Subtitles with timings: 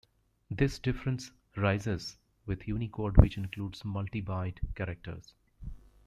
[0.49, 2.17] This difference arises
[2.47, 5.35] with Unicode which includes multi-byte characters.